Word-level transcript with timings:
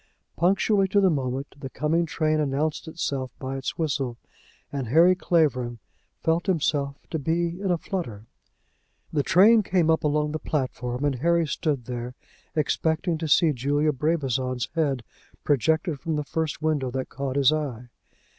Punctually 0.35 0.87
to 0.87 0.99
the 0.99 1.11
moment 1.11 1.53
the 1.59 1.69
coming 1.69 2.07
train 2.07 2.39
announced 2.39 2.87
itself 2.87 3.29
by 3.37 3.55
its 3.55 3.77
whistle, 3.77 4.17
and 4.73 4.87
Harry 4.87 5.13
Clavering 5.13 5.77
felt 6.23 6.47
himself 6.47 6.97
to 7.11 7.19
be 7.19 7.61
in 7.61 7.69
a 7.69 7.77
flutter. 7.77 8.25
The 9.13 9.21
train 9.21 9.61
came 9.61 9.91
up 9.91 10.03
along 10.03 10.31
the 10.31 10.39
platform, 10.39 11.05
and 11.05 11.13
Harry 11.19 11.45
stood 11.45 11.85
there 11.85 12.15
expecting 12.55 13.19
to 13.19 13.27
see 13.27 13.53
Julia 13.53 13.91
Brabazon's 13.93 14.69
head 14.73 15.03
projected 15.43 15.99
from 15.99 16.15
the 16.15 16.23
first 16.23 16.63
window 16.63 16.89
that 16.89 17.09
caught 17.09 17.35
his 17.35 17.53
eye. 17.53 17.89